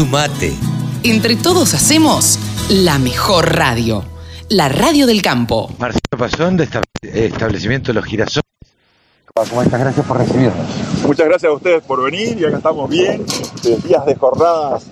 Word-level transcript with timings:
Sumate. 0.00 0.54
Entre 1.02 1.36
todos 1.36 1.74
hacemos 1.74 2.38
la 2.70 2.98
mejor 2.98 3.54
radio. 3.54 4.02
La 4.48 4.70
radio 4.70 5.06
del 5.06 5.20
campo. 5.20 5.70
Marcelo 5.78 6.16
Pazón 6.16 6.56
de 6.56 6.64
esta- 6.64 6.80
establecimiento 7.02 7.92
Los 7.92 8.06
Girasoles. 8.06 8.46
¿Cómo 9.34 9.60
estás? 9.60 9.78
Gracias 9.78 10.06
por 10.06 10.16
recibirnos. 10.16 10.66
Muchas 11.06 11.26
gracias 11.28 11.50
a 11.52 11.54
ustedes 11.54 11.82
por 11.82 12.02
venir 12.02 12.40
y 12.40 12.46
acá 12.46 12.56
estamos 12.56 12.88
bien, 12.88 13.26
días 13.84 14.06
de 14.06 14.14
jornadas 14.14 14.86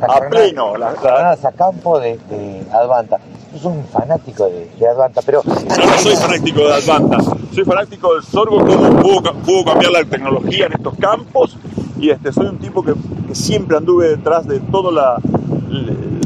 a 0.00 0.20
pleno. 0.30 0.76
La, 0.76 0.92
la- 0.92 0.96
Jornadas 0.96 1.44
a 1.44 1.50
campo 1.50 1.98
de, 1.98 2.16
de 2.30 2.62
Advanta. 2.72 3.18
Yo 3.52 3.58
soy 3.58 3.72
un 3.72 3.84
fanático 3.88 4.44
de, 4.48 4.70
de 4.78 4.88
Advanta, 4.88 5.22
pero 5.26 5.42
yo 5.42 5.86
no 5.86 5.98
soy 5.98 6.14
fanático 6.14 6.60
de 6.60 6.72
Advanta, 6.74 7.18
soy 7.52 7.64
fanático 7.64 8.14
del 8.14 8.22
sorgo, 8.22 8.58
cómo 8.64 9.00
pudo 9.42 9.64
cambiar 9.64 9.90
la 9.90 10.04
tecnología 10.04 10.66
en 10.66 10.74
estos 10.74 10.94
campos 11.00 11.56
y 11.98 12.10
este, 12.10 12.32
soy 12.32 12.46
un 12.46 12.58
tipo 12.58 12.82
que, 12.82 12.94
que 13.26 13.34
siempre 13.34 13.76
anduve 13.76 14.08
detrás 14.08 14.46
de, 14.46 14.60
todo 14.60 14.90
la, 14.90 15.16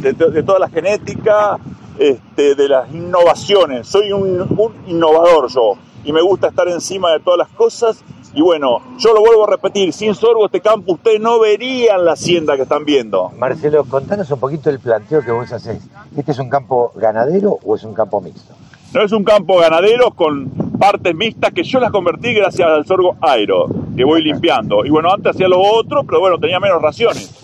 de, 0.01 0.13
de- 0.13 0.43
toda 0.43 0.59
la 0.59 0.69
genética, 0.69 1.59
este, 1.99 2.55
de 2.55 2.69
las 2.69 2.93
innovaciones. 2.95 3.87
Soy 3.89 4.13
un, 4.13 4.41
un 4.43 4.73
innovador 4.87 5.49
yo 5.49 5.75
y 6.05 6.13
me 6.13 6.23
gusta 6.23 6.49
estar 6.49 6.69
encima 6.69 7.11
de 7.13 7.21
todas 7.21 7.39
las 7.39 7.49
cosas. 7.49 8.03
Y 8.35 8.43
bueno, 8.43 8.81
yo 8.99 9.15
lo 9.15 9.21
vuelvo 9.21 9.47
a 9.47 9.51
repetir, 9.51 9.93
sin 9.93 10.15
sorgo 10.15 10.45
este 10.47 10.61
campo 10.61 10.93
ustedes 10.93 11.19
no 11.21 11.41
verían 11.41 12.05
la 12.05 12.13
hacienda 12.13 12.57
que 12.57 12.63
están 12.63 12.85
viendo. 12.85 13.31
Marcelo, 13.39 13.85
contanos 13.85 14.31
un 14.31 14.39
poquito 14.39 14.69
el 14.71 14.79
planteo 14.81 15.23
que 15.25 15.33
vos 15.33 15.51
hacés. 15.53 15.81
¿Este 16.17 16.33
es 16.33 16.39
un 16.39 16.49
campo 16.51 16.93
ganadero 16.95 17.59
o 17.65 17.75
es 17.75 17.85
un 17.85 17.95
campo 17.95 18.21
mixto? 18.21 18.55
No 18.95 19.03
es 19.03 19.13
un 19.13 19.25
campo 19.25 19.59
ganadero 19.59 20.11
con 20.13 20.51
partes 20.79 21.15
mixtas 21.15 21.53
que 21.53 21.63
yo 21.63 21.81
las 21.81 21.91
convertí 21.91 22.33
gracias 22.35 22.69
al 22.69 22.87
sorgo 22.87 23.17
aero, 23.21 23.67
que 23.99 24.05
voy 24.05 24.23
limpiando. 24.23 24.85
Y 24.87 24.91
bueno, 24.91 25.13
antes 25.13 25.35
hacía 25.35 25.49
lo 25.49 25.61
otro, 25.61 26.05
pero 26.05 26.21
bueno, 26.21 26.39
tenía 26.39 26.61
menos 26.61 26.81
raciones. 26.81 27.35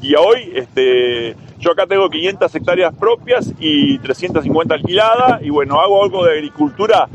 Y 0.00 0.14
hoy, 0.14 0.52
este, 0.54 1.34
yo 1.58 1.72
acá 1.72 1.84
tengo 1.88 2.08
500 2.08 2.54
hectáreas 2.54 2.94
propias 2.94 3.52
y 3.58 3.98
350 3.98 4.72
alquiladas. 4.72 5.42
Y 5.42 5.50
bueno, 5.50 5.80
hago 5.80 6.04
algo 6.04 6.24
de 6.24 6.34
agricultura 6.34 7.08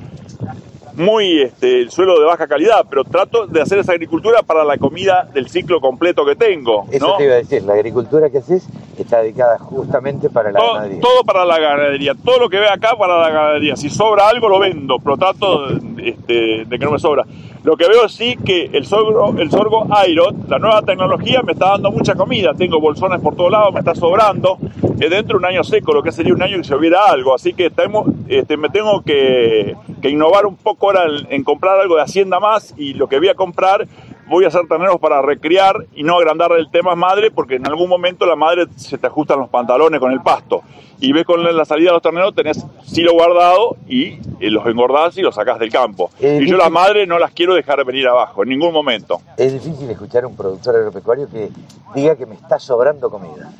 muy, 0.95 1.41
este, 1.41 1.83
el 1.83 1.89
suelo 1.89 2.19
de 2.19 2.25
baja 2.25 2.47
calidad, 2.47 2.85
pero 2.89 3.05
trato 3.05 3.47
de 3.47 3.61
hacer 3.61 3.79
esa 3.79 3.93
agricultura 3.93 4.43
para 4.43 4.65
la 4.65 4.77
comida 4.77 5.25
del 5.33 5.47
ciclo 5.47 5.79
completo 5.79 6.25
que 6.25 6.35
tengo. 6.35 6.85
Eso 6.91 7.07
¿no? 7.07 7.15
te 7.15 7.23
iba 7.23 7.35
a 7.35 7.37
decir, 7.37 7.63
la 7.63 7.73
agricultura 7.73 8.29
que 8.29 8.39
haces 8.39 8.67
está 8.97 9.21
dedicada 9.21 9.57
justamente 9.57 10.29
para 10.29 10.51
la 10.51 10.59
todo, 10.59 10.73
ganadería. 10.73 11.01
todo 11.01 11.23
para 11.23 11.45
la 11.45 11.59
ganadería, 11.59 12.13
todo 12.13 12.39
lo 12.39 12.49
que 12.49 12.59
ve 12.59 12.67
acá 12.67 12.95
para 12.97 13.19
la 13.19 13.29
ganadería. 13.29 13.77
Si 13.77 13.89
sobra 13.89 14.27
algo 14.27 14.49
lo 14.49 14.59
vendo, 14.59 14.97
pero 14.99 15.17
trato 15.17 15.69
este, 16.03 16.65
de 16.65 16.79
que 16.79 16.85
no 16.85 16.91
me 16.91 16.99
sobra. 16.99 17.25
Lo 17.63 17.77
que 17.77 17.87
veo 17.87 18.09
sí 18.09 18.37
que 18.43 18.69
el 18.73 18.85
sorgo, 18.85 19.35
el 19.37 19.51
sorgo 19.51 19.87
Iron, 20.07 20.45
la 20.47 20.57
nueva 20.57 20.81
tecnología, 20.81 21.41
me 21.43 21.53
está 21.53 21.69
dando 21.69 21.91
mucha 21.91 22.15
comida. 22.15 22.53
Tengo 22.53 22.79
bolsones 22.79 23.21
por 23.21 23.35
todos 23.35 23.51
lados, 23.51 23.73
me 23.73 23.79
está 23.79 23.93
sobrando. 23.93 24.57
Es 24.99 25.09
dentro 25.09 25.37
de 25.37 25.45
un 25.45 25.45
año 25.45 25.63
seco, 25.63 25.93
lo 25.93 26.01
que 26.01 26.11
sería 26.11 26.33
un 26.33 26.41
año 26.41 26.57
que 26.57 26.63
se 26.63 26.75
hubiera 26.75 27.05
algo. 27.05 27.35
Así 27.35 27.53
que 27.53 27.69
tenemos, 27.69 28.07
este, 28.27 28.57
me 28.57 28.69
tengo 28.69 29.01
que, 29.01 29.75
que 30.01 30.09
innovar 30.09 30.45
un 30.45 30.55
poco 30.55 30.87
ahora 30.87 31.05
en, 31.05 31.31
en 31.31 31.43
comprar 31.43 31.79
algo 31.79 31.95
de 31.95 32.01
Hacienda 32.01 32.39
más 32.39 32.73
y 32.77 32.93
lo 32.93 33.07
que 33.07 33.19
voy 33.19 33.29
a 33.29 33.35
comprar 33.35 33.87
voy 34.31 34.45
a 34.45 34.47
hacer 34.47 34.61
terneros 34.67 34.97
para 34.99 35.21
recriar 35.21 35.85
y 35.93 36.03
no 36.03 36.17
agrandar 36.17 36.53
el 36.53 36.71
tema 36.71 36.95
madre, 36.95 37.29
porque 37.31 37.55
en 37.55 37.67
algún 37.67 37.89
momento 37.89 38.25
la 38.25 38.37
madre 38.37 38.65
se 38.77 38.97
te 38.97 39.07
ajustan 39.07 39.39
los 39.39 39.49
pantalones 39.49 39.99
con 39.99 40.11
el 40.11 40.21
pasto. 40.21 40.63
Y 41.01 41.11
ves 41.11 41.25
con 41.25 41.43
la 41.43 41.65
salida 41.65 41.89
de 41.89 41.93
los 41.95 42.01
terneros, 42.01 42.33
tenés 42.33 42.65
silo 42.83 43.11
guardado 43.11 43.75
y 43.87 44.19
eh, 44.39 44.49
los 44.49 44.65
engordás 44.67 45.17
y 45.17 45.21
los 45.21 45.35
sacás 45.35 45.59
del 45.59 45.69
campo. 45.69 46.09
Y 46.19 46.47
yo 46.47 46.55
las 46.57 46.71
madres 46.71 47.07
no 47.07 47.19
las 47.19 47.31
quiero 47.31 47.55
dejar 47.55 47.83
venir 47.83 48.07
abajo, 48.07 48.43
en 48.43 48.49
ningún 48.49 48.71
momento. 48.71 49.19
Es 49.35 49.51
difícil 49.51 49.89
escuchar 49.89 50.23
a 50.23 50.27
un 50.27 50.37
productor 50.37 50.75
agropecuario 50.77 51.27
que 51.29 51.49
diga 51.93 52.15
que 52.15 52.25
me 52.25 52.35
está 52.35 52.57
sobrando 52.57 53.09
comida. 53.09 53.51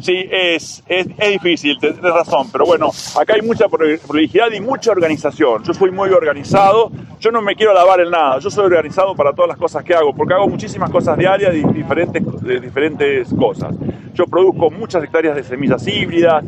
Sí, 0.00 0.26
es, 0.30 0.82
es, 0.88 1.06
es 1.18 1.30
difícil, 1.32 1.78
tenés 1.78 2.00
razón, 2.00 2.48
pero 2.50 2.64
bueno, 2.64 2.90
acá 3.20 3.34
hay 3.34 3.42
mucha 3.42 3.68
pro- 3.68 3.86
prolijidad 4.06 4.50
y 4.50 4.60
mucha 4.60 4.90
organización. 4.90 5.62
Yo 5.62 5.72
soy 5.74 5.90
muy 5.92 6.10
organizado, 6.10 6.90
yo 7.20 7.30
no 7.30 7.40
me 7.40 7.54
quiero 7.54 7.72
lavar 7.72 8.00
en 8.00 8.10
nada, 8.10 8.38
yo 8.40 8.50
soy 8.50 8.64
organizado 8.64 9.14
para 9.14 9.32
todas 9.32 9.48
las 9.50 9.58
cosas 9.58 9.84
que 9.84 9.94
hago, 9.94 10.12
porque 10.14 10.34
hago 10.34 10.48
muchísimas 10.48 10.90
cosas 10.90 11.16
diarias 11.16 11.52
de 11.52 11.62
diferentes, 11.72 12.22
de 12.42 12.60
diferentes 12.60 13.28
cosas. 13.34 13.74
Yo 14.14 14.24
produzco 14.26 14.70
muchas 14.70 15.04
hectáreas 15.04 15.36
de 15.36 15.44
semillas 15.44 15.86
híbridas, 15.86 16.44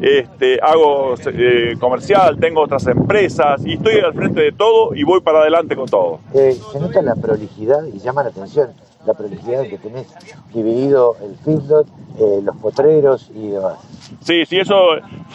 este, 0.00 0.58
hago 0.60 1.14
eh, 1.26 1.76
comercial, 1.78 2.38
tengo 2.40 2.62
otras 2.62 2.86
empresas 2.86 3.64
y 3.64 3.74
estoy 3.74 4.00
al 4.00 4.12
frente 4.14 4.40
de 4.40 4.52
todo 4.52 4.94
y 4.94 5.04
voy 5.04 5.20
para 5.20 5.40
adelante 5.40 5.76
con 5.76 5.86
todo. 5.88 6.20
Eh, 6.34 6.56
se 6.72 6.80
nota 6.80 7.00
la 7.02 7.14
prolijidad 7.14 7.84
y 7.92 7.98
llama 8.00 8.22
la 8.22 8.30
atención 8.30 8.70
la 9.06 9.14
prolijidad 9.14 9.62
que 9.68 9.78
tenés 9.78 10.06
dividido 10.52 11.16
el 11.22 11.36
feedlot, 11.36 11.86
eh, 12.18 12.40
los 12.42 12.56
potreros 12.56 13.30
y 13.34 13.48
demás. 13.48 13.78
Sí, 14.20 14.46
sí, 14.46 14.58
eso 14.58 14.76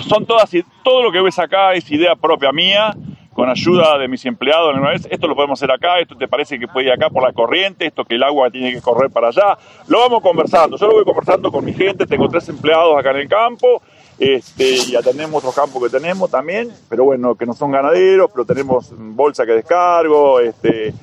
son 0.07 0.25
todas, 0.25 0.49
todo 0.83 1.03
lo 1.03 1.11
que 1.11 1.21
ves 1.21 1.37
acá 1.39 1.73
es 1.73 1.89
idea 1.91 2.15
propia 2.15 2.51
mía, 2.51 2.95
con 3.33 3.49
ayuda 3.49 3.97
de 3.97 4.07
mis 4.07 4.25
empleados 4.25 4.73
alguna 4.73 4.91
vez. 4.91 5.07
Esto 5.09 5.27
lo 5.27 5.35
podemos 5.35 5.59
hacer 5.59 5.71
acá, 5.71 5.99
esto 5.99 6.15
te 6.15 6.27
parece 6.27 6.59
que 6.59 6.67
puede 6.67 6.87
ir 6.87 6.91
acá 6.91 7.09
por 7.09 7.23
la 7.23 7.31
corriente, 7.31 7.85
esto 7.85 8.03
que 8.03 8.15
el 8.15 8.23
agua 8.23 8.49
tiene 8.49 8.73
que 8.73 8.81
correr 8.81 9.09
para 9.09 9.29
allá. 9.29 9.57
Lo 9.87 9.99
vamos 9.99 10.21
conversando, 10.21 10.77
yo 10.77 10.87
lo 10.87 10.93
voy 10.93 11.05
conversando 11.05 11.51
con 11.51 11.63
mi 11.63 11.73
gente, 11.73 12.05
tengo 12.05 12.27
tres 12.27 12.49
empleados 12.49 12.97
acá 12.97 13.11
en 13.11 13.17
el 13.17 13.29
campo. 13.29 13.81
Este, 14.19 14.75
y 14.89 14.95
atendemos 14.97 15.37
otros 15.37 15.55
campos 15.55 15.81
que 15.83 15.89
tenemos 15.89 16.29
también, 16.29 16.69
pero 16.89 17.05
bueno, 17.05 17.35
que 17.35 17.45
no 17.45 17.53
son 17.53 17.71
ganaderos, 17.71 18.29
pero 18.29 18.43
tenemos 18.43 18.91
bolsa 18.93 19.45
que 19.45 19.53
descargo, 19.53 20.41
este, 20.41 20.93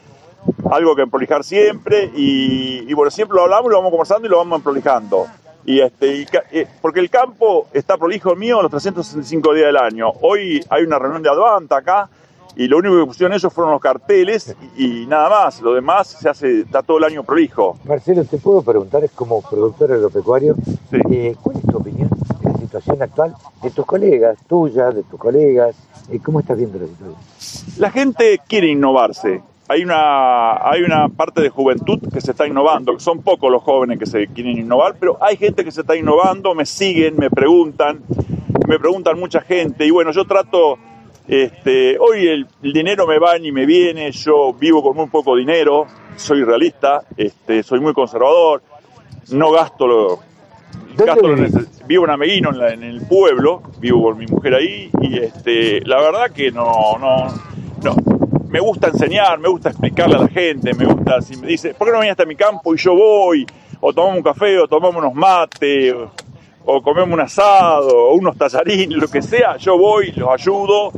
algo 0.70 0.94
que 0.96 1.02
emprolijar 1.02 1.44
siempre 1.44 2.10
y, 2.14 2.84
y 2.88 2.94
bueno, 2.94 3.10
siempre 3.10 3.36
lo 3.36 3.42
hablamos, 3.42 3.70
lo 3.70 3.76
vamos 3.78 3.90
conversando 3.90 4.26
y 4.26 4.30
lo 4.30 4.38
vamos 4.38 4.58
emprolijando. 4.58 5.26
Y 5.64 5.80
este, 5.80 6.14
y 6.18 6.26
eh, 6.52 6.66
porque 6.80 7.00
el 7.00 7.10
campo 7.10 7.66
está 7.72 7.96
prolijo 7.96 8.34
mío 8.36 8.62
los 8.62 8.70
365 8.70 9.52
días 9.54 9.66
del 9.66 9.76
año. 9.76 10.10
Hoy 10.22 10.64
hay 10.70 10.84
una 10.84 10.98
reunión 10.98 11.22
de 11.22 11.28
Advanta 11.28 11.78
acá 11.78 12.08
y 12.54 12.68
lo 12.68 12.78
único 12.78 12.98
que 13.00 13.04
pusieron 13.06 13.34
ellos 13.34 13.52
fueron 13.52 13.72
los 13.72 13.80
carteles 13.82 14.54
y, 14.76 15.02
y 15.02 15.06
nada 15.06 15.28
más. 15.28 15.60
Lo 15.60 15.74
demás 15.74 16.06
se 16.06 16.28
hace, 16.28 16.60
está 16.60 16.82
todo 16.82 16.98
el 16.98 17.04
año 17.04 17.24
prolijo. 17.24 17.76
Marcelo, 17.84 18.24
te 18.24 18.38
puedo 18.38 18.62
preguntar, 18.62 19.02
es 19.04 19.10
como 19.10 19.42
productor 19.42 19.92
agropecuario, 19.92 20.54
Sí. 20.90 20.98
eh, 21.10 21.36
¿cuál 21.42 21.56
es 21.56 21.62
tu 21.64 21.76
opinión 21.78 22.08
de 22.10 22.52
la 22.52 22.58
situación 22.58 23.02
actual 23.02 23.34
de 23.60 23.70
tus 23.70 23.84
colegas, 23.84 24.38
tuya, 24.48 24.90
de 24.92 25.02
tus 25.02 25.18
colegas? 25.18 25.74
Eh, 26.10 26.20
¿Cómo 26.24 26.38
estás 26.38 26.56
viendo 26.56 26.78
la 26.78 26.86
situación? 26.86 27.16
La 27.78 27.90
gente 27.90 28.40
quiere 28.48 28.68
innovarse. 28.68 29.42
Hay 29.68 29.82
una, 29.82 30.56
hay 30.70 30.82
una 30.82 31.08
parte 31.08 31.40
de 31.42 31.48
juventud 31.48 31.98
que 32.12 32.20
se 32.20 32.30
está 32.30 32.46
innovando, 32.46 33.00
son 33.00 33.22
pocos 33.22 33.50
los 33.50 33.62
jóvenes 33.62 33.98
que 33.98 34.06
se 34.06 34.28
quieren 34.28 34.58
innovar, 34.58 34.94
pero 35.00 35.18
hay 35.20 35.36
gente 35.36 35.64
que 35.64 35.72
se 35.72 35.80
está 35.80 35.96
innovando, 35.96 36.54
me 36.54 36.64
siguen, 36.64 37.16
me 37.16 37.30
preguntan, 37.30 38.00
me 38.68 38.78
preguntan 38.78 39.18
mucha 39.18 39.40
gente 39.40 39.84
y 39.84 39.90
bueno, 39.90 40.12
yo 40.12 40.24
trato, 40.24 40.78
este, 41.26 41.98
hoy 41.98 42.28
el, 42.28 42.46
el 42.62 42.72
dinero 42.72 43.08
me 43.08 43.18
va 43.18 43.36
y 43.38 43.50
me 43.50 43.66
viene, 43.66 44.12
yo 44.12 44.52
vivo 44.52 44.84
con 44.84 44.96
muy 44.96 45.06
poco 45.08 45.34
dinero, 45.34 45.86
soy 46.14 46.44
realista, 46.44 47.02
este, 47.16 47.64
soy 47.64 47.80
muy 47.80 47.92
conservador, 47.92 48.62
no 49.32 49.50
gasto 49.50 49.86
lo, 49.88 50.20
vivo 51.88 52.04
en 52.04 52.10
Ameguino, 52.10 52.50
en, 52.50 52.58
la- 52.58 52.72
en 52.72 52.84
el 52.84 53.00
pueblo, 53.00 53.62
vivo 53.80 54.04
con 54.04 54.18
mi 54.18 54.26
mujer 54.26 54.54
ahí 54.54 54.90
y 55.00 55.18
este, 55.18 55.80
la 55.84 56.00
verdad 56.00 56.30
que 56.30 56.52
no, 56.52 56.96
no, 57.00 57.26
me 58.56 58.60
gusta 58.60 58.88
enseñar, 58.88 59.38
me 59.38 59.50
gusta 59.50 59.68
explicarle 59.68 60.16
a 60.16 60.20
la 60.20 60.28
gente, 60.28 60.72
me 60.72 60.86
gusta, 60.86 61.20
si 61.20 61.36
me 61.36 61.46
dice, 61.46 61.74
¿por 61.74 61.86
qué 61.86 61.92
no 61.92 61.98
venís 61.98 62.12
hasta 62.12 62.24
mi 62.24 62.36
campo 62.36 62.74
y 62.74 62.78
yo 62.78 62.94
voy? 62.94 63.46
O 63.80 63.92
tomamos 63.92 64.16
un 64.16 64.22
café, 64.22 64.58
o 64.58 64.66
tomamos 64.66 64.96
unos 64.96 65.12
mates, 65.12 65.94
o, 66.64 66.82
comemos 66.82 67.12
un 67.12 67.20
asado, 67.20 67.86
o 67.94 68.14
unos 68.14 68.34
tallarines, 68.38 68.96
lo 68.96 69.08
que 69.08 69.20
sea, 69.20 69.58
yo 69.58 69.76
voy, 69.76 70.10
los 70.12 70.30
ayudo. 70.30 70.90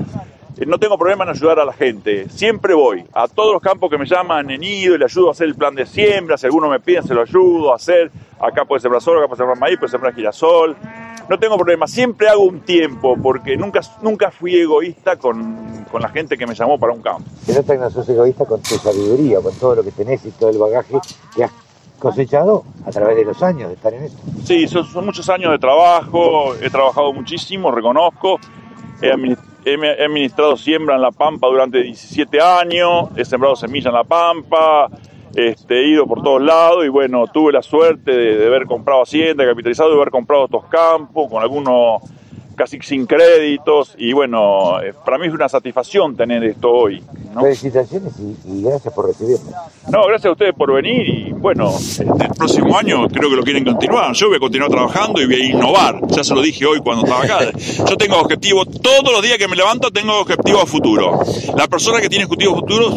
Eh, 0.57 0.67
No 0.67 0.79
tengo 0.79 0.97
problema 0.97 1.25
en 1.25 1.31
ayudar 1.31 1.59
a 1.59 1.65
la 1.65 1.73
gente, 1.73 2.29
siempre 2.29 2.75
voy. 2.75 3.05
A 3.13 3.27
todos 3.27 3.55
los 3.55 3.61
campos 3.61 3.91
que 3.91 3.99
me 3.99 4.07
llaman 4.07 4.49
en 4.53 4.63
ido 4.63 4.95
y 4.95 4.99
le 4.99 5.07
ayudo 5.07 5.27
a 5.27 5.33
hacer 5.33 5.49
el 5.49 5.57
plan 5.57 5.75
de 5.75 5.85
siembra, 5.85 6.39
si 6.39 6.47
alguno 6.47 6.69
me 6.69 6.79
pide 6.79 7.03
se 7.03 7.13
lo 7.13 7.23
ayudo 7.23 7.73
a 7.73 7.75
hacer. 7.75 8.13
Acá 8.39 8.67
puede 8.67 8.83
sembrar 8.83 9.03
sol, 9.03 9.19
acá 9.19 9.27
puede 9.27 9.39
sembrar 9.39 9.59
maíz, 9.59 9.79
puede 9.81 9.91
sembrar 9.91 10.15
girasol. 10.15 10.77
No 11.29 11.39
tengo 11.39 11.57
problema, 11.57 11.87
siempre 11.87 12.29
hago 12.29 12.43
un 12.45 12.61
tiempo 12.61 13.17
porque 13.23 13.57
nunca, 13.57 13.81
nunca 14.01 14.31
fui 14.31 14.57
egoísta 14.57 15.17
con, 15.17 15.85
con 15.91 16.01
la 16.01 16.09
gente 16.09 16.39
que 16.39 16.47
me 16.47 16.55
llamó 16.55 16.79
para 16.79 16.95
un 16.95 17.03
campo. 17.03 17.29
Se 17.45 17.53
nota 17.55 17.75
que 17.75 17.81
no 17.81 17.91
sos 17.91 18.09
egoísta 18.09 18.47
con 18.47 18.63
tu 18.63 18.77
sabiduría, 18.77 19.41
con 19.41 19.55
todo 19.57 19.75
lo 19.77 19.85
que 19.85 19.91
tenés 19.91 20.25
y 20.25 20.31
todo 20.31 20.49
el 20.49 20.59
bagaje 20.59 20.95
que 21.37 21.45
has 21.45 21.53
cosechado 21.99 22.65
a 22.87 22.91
través 22.91 23.17
de 23.17 23.25
los 23.25 23.43
años 23.43 23.69
de 23.69 23.75
estar 23.75 23.93
en 23.93 24.05
esto. 24.05 24.19
Sí, 24.45 24.67
son, 24.69 24.87
son 24.87 25.05
muchos 25.05 25.29
años 25.29 25.53
de 25.53 25.59
trabajo, 25.59 26.55
he 26.55 26.71
trabajado 26.71 27.13
muchísimo, 27.13 27.71
reconozco. 27.71 28.39
He, 29.03 29.09
he 29.65 30.05
administrado 30.05 30.57
siembra 30.57 30.95
en 30.97 31.03
La 31.03 31.11
Pampa 31.11 31.47
durante 31.49 31.83
17 31.83 32.41
años, 32.41 33.11
he 33.17 33.25
sembrado 33.25 33.55
semilla 33.55 33.89
en 33.91 33.95
La 33.95 34.05
Pampa, 34.05 34.89
este, 35.35 35.81
he 35.81 35.89
ido 35.89 36.07
por 36.07 36.23
todos 36.23 36.43
lados 36.43 36.85
y 36.85 36.89
bueno, 36.89 37.27
tuve 37.27 37.53
la 37.53 37.63
suerte 37.63 38.13
de, 38.13 38.37
de 38.37 38.47
haber 38.47 38.67
comprado 38.67 39.03
hacienda, 39.03 39.47
capitalizado, 39.47 39.91
de 39.91 39.97
haber 39.97 40.11
comprado 40.11 40.45
estos 40.47 40.65
campos 40.67 41.31
con 41.31 41.43
algunos 41.43 42.03
casi 42.59 42.79
sin 42.81 43.07
créditos 43.07 43.95
y 43.97 44.13
bueno, 44.13 44.83
eh, 44.83 44.93
para 45.05 45.17
mí 45.17 45.29
es 45.29 45.33
una 45.33 45.49
satisfacción 45.49 46.17
tener 46.17 46.43
esto 46.43 46.71
hoy. 46.71 47.03
¿no? 47.33 47.43
Felicitaciones 47.43 48.13
y, 48.19 48.37
y 48.45 48.63
gracias 48.65 48.93
por 48.93 49.07
recibirme. 49.07 49.51
No, 49.91 50.05
gracias 50.07 50.27
a 50.27 50.33
ustedes 50.33 50.55
por 50.55 50.73
venir 50.73 51.09
y 51.09 51.28
bueno, 51.39 51.73
el 51.99 52.29
próximo 52.37 52.77
año 52.77 53.09
creo 53.09 53.31
que 53.31 53.37
lo 53.37 53.43
quieren 53.43 53.65
continuar. 53.65 54.13
Yo 54.15 54.29
voy 54.29 54.37
a 54.37 54.41
continuar 54.41 54.71
trabajando 54.71 55.21
y 55.21 55.27
voy 55.27 55.35
a 55.35 55.45
innovar. 55.47 56.01
Ya 56.09 56.25
se 56.25 56.35
lo 56.35 56.43
dije 56.43 56.67
hoy 56.67 56.81
cuando 56.81 57.05
estaba 57.05 57.25
acá. 57.25 57.51
Yo 57.89 57.97
tengo 57.97 58.17
objetivos, 58.19 58.69
todos 58.83 59.13
los 59.13 59.23
días 59.23 59.39
que 59.39 59.49
me 59.49 59.57
levanto 59.57 59.91
tengo 59.91 60.21
objetivos 60.21 60.63
a 60.63 60.67
futuro. 60.67 61.21
La 61.57 61.67
persona 61.69 62.01
que 62.01 62.09
tiene 62.09 62.25
objetivos 62.25 62.61
futuros, 62.61 62.95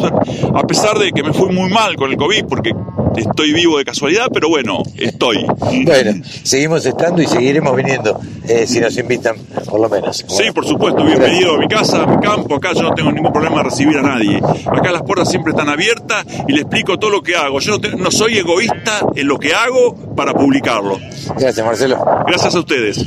a 0.54 0.66
pesar 0.66 0.98
de 0.98 1.12
que 1.12 1.22
me 1.22 1.32
fui 1.32 1.50
muy 1.50 1.70
mal 1.70 1.96
con 1.96 2.10
el 2.10 2.16
COVID, 2.16 2.44
porque 2.46 2.74
estoy 3.16 3.52
vivo 3.52 3.78
de 3.78 3.84
casualidad, 3.84 4.26
pero 4.32 4.48
bueno, 4.48 4.82
estoy. 4.96 5.44
Bueno, 5.84 6.22
seguimos 6.42 6.84
estando 6.86 7.20
y 7.22 7.26
seguiremos 7.26 7.74
viniendo, 7.76 8.18
eh, 8.48 8.64
si 8.66 8.80
nos 8.80 8.96
invitan, 8.96 9.36
por 9.68 9.80
lo 9.80 9.88
menos. 9.88 10.24
Sí, 10.28 10.44
por 10.54 10.66
supuesto, 10.66 11.04
bienvenido 11.04 11.54
a 11.54 11.58
mi 11.58 11.68
casa, 11.68 12.02
a 12.02 12.06
mi 12.06 12.20
campo, 12.24 12.56
acá 12.56 12.72
yo 12.74 12.82
no 12.82 12.94
tengo 12.94 13.12
ningún 13.12 13.32
problema 13.32 13.58
de 13.58 13.64
recibir 13.64 13.96
a 13.98 14.02
nadie. 14.02 14.38
Acá 14.66 14.92
las 14.92 15.02
puertas 15.02 15.28
siempre 15.30 15.50
están 15.50 15.68
abiertas 15.68 16.24
y 16.48 16.52
le 16.52 16.62
explico 16.62 16.98
todo 16.98 17.10
lo 17.10 17.22
que 17.22 17.36
hago. 17.36 17.60
Yo 17.60 17.72
no, 17.72 17.80
te- 17.80 17.94
no 17.96 18.10
soy 18.10 18.38
egoísta 18.38 19.00
en 19.14 19.28
lo 19.28 19.38
que 19.38 19.54
hago 19.54 19.94
para 20.16 20.32
publicarlo. 20.34 20.98
Gracias, 21.38 21.64
Marcelo. 21.66 21.98
Gracias 22.26 22.54
a 22.54 22.58
ustedes. 22.58 23.04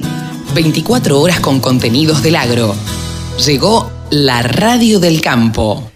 24 0.54 1.20
horas 1.20 1.40
con 1.40 1.60
contenidos 1.60 2.24
del 2.24 2.36
agro. 2.36 2.74
Llegó 3.46 3.92
la 4.12 4.42
radio 4.42 5.00
del 5.00 5.20
campo. 5.22 5.92